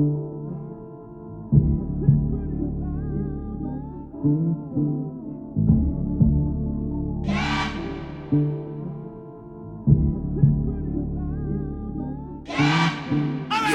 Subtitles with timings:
[0.00, 0.06] Yo,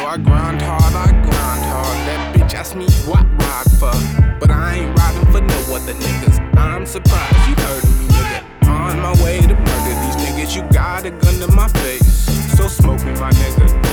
[0.06, 1.98] I grind hard, I grind hard.
[2.08, 3.94] That bitch asked me what ride for.
[4.40, 6.58] But I ain't riding for no other niggas.
[6.58, 8.68] I'm surprised you heard of me, nigga.
[8.68, 10.56] On my way to murder these niggas.
[10.56, 12.26] You got a gun to my face.
[12.58, 13.85] So smoke me, my nigga.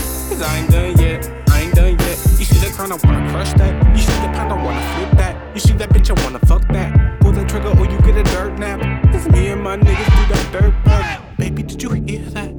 [2.92, 3.96] I wanna crush that.
[3.96, 5.54] You see the pound, I wanna flip that.
[5.54, 7.20] You see that bitch, I wanna fuck that.
[7.20, 8.80] Pull the trigger or you get a dirt nap.
[9.14, 11.20] It's me and my niggas do that dirt bag.
[11.38, 12.50] Baby, did you hear that?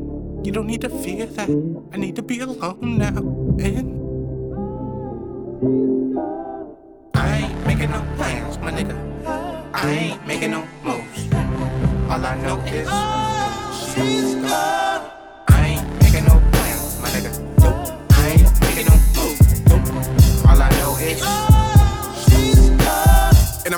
[0.44, 1.50] You don't need to fear that.
[1.94, 3.16] I need to be alone now.
[3.60, 3.94] And
[7.14, 8.98] I ain't making no plans, my nigga.
[9.72, 11.32] I ain't making no moves.
[12.10, 12.90] All I know is
[13.94, 14.33] she's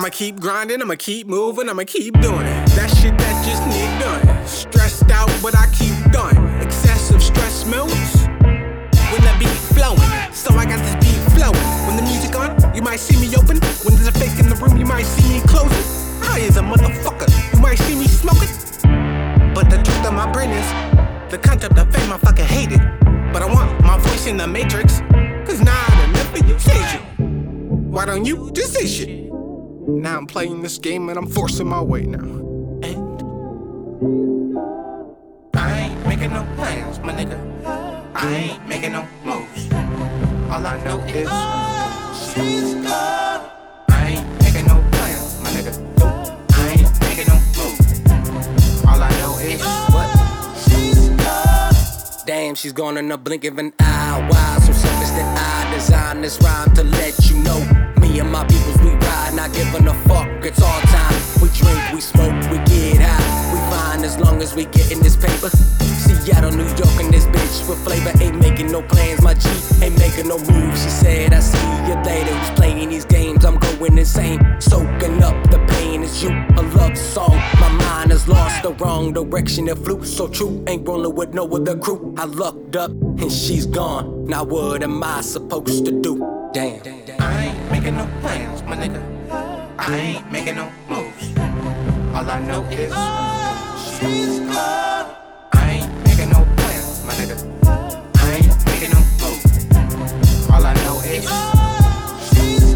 [0.06, 2.67] I'ma keep grinding, I'ma keep moving, I'ma keep doing it.
[2.78, 4.22] That shit that just need done.
[4.45, 6.38] Stressed out, but I keep going.
[6.62, 8.14] Excessive stress moves.
[9.09, 11.58] When the beat flowing, so I got this beat flowing.
[11.89, 13.58] When the music on, you might see me open.
[13.81, 15.73] When there's a fake in the room, you might see me closing.
[16.22, 18.53] High as a motherfucker, you might see me smoking.
[19.56, 20.69] But the truth of my brain is,
[21.31, 22.81] the concept of fame I fucking hate it.
[23.34, 25.00] But I want my voice in the matrix,
[25.50, 27.02] cause now I enough of you say shit.
[27.90, 29.25] Why don't you just say shit?
[29.88, 32.17] Now I'm playing this game and I'm forcing my way now.
[32.17, 33.22] And
[35.55, 37.38] I ain't making no plans, my nigga.
[38.16, 39.72] I ain't making no moves.
[40.52, 41.30] All I know is
[42.33, 43.47] she's gone.
[43.89, 45.78] I ain't making no plans, my nigga.
[46.53, 48.86] I ain't making no moves.
[48.86, 49.61] All I know is
[49.94, 50.09] what
[50.67, 52.25] she's gone.
[52.25, 54.28] Damn, she's gone in the blink of an eye.
[54.31, 57.84] Why so selfish that I designed this rhyme to let you know?
[58.18, 60.28] And my peoples, we ride, not giving a fuck.
[60.46, 61.14] It's all time.
[61.42, 63.53] We drink, we smoke, we get high.
[63.53, 65.50] We fine as long as we get in this paper.
[65.50, 68.12] Seattle, New York, and this bitch with flavor.
[68.24, 69.50] Ain't making no plans, my G
[69.84, 70.81] ain't making no moves.
[70.81, 72.34] She said, I see you later.
[72.34, 73.44] Who's playing these games?
[73.44, 74.40] I'm going insane.
[74.62, 76.02] Soaking up the pain.
[76.02, 77.36] It's you, a love song.
[77.59, 79.68] My mind has lost the wrong direction.
[79.68, 80.64] It flew so true.
[80.68, 82.16] Ain't rolling with no other crew.
[82.18, 84.25] I lucked up and she's gone.
[84.25, 86.50] Now what am I supposed to do?
[86.54, 87.05] Damn.
[87.85, 89.00] Making no plans, my nigga.
[89.78, 91.29] I ain't making no moves.
[92.16, 92.91] All I know is
[94.00, 95.16] she's gone.
[95.53, 97.38] I ain't making no plans, my nigga.
[98.18, 100.50] I ain't making no moves.
[100.50, 101.29] All I know is
[102.34, 102.74] she's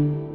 [0.00, 0.25] gone.